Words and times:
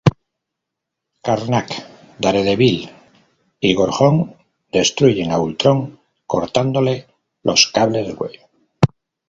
Karnak, 1.25 1.69
Daredevil 2.19 2.89
y 3.69 3.73
Gorgon 3.75 4.35
destruyen 4.71 5.29
a 5.31 5.37
Ultron 5.39 5.99
cortándole 6.25 7.05
los 7.43 7.67
cables 7.71 8.07
del 8.07 8.15
cuello. 8.15 8.41